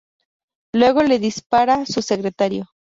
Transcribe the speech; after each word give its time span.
Luego 0.73 1.03
le 1.03 1.19
dispara 1.19 1.85
su 1.85 2.01
secretario. 2.01 2.71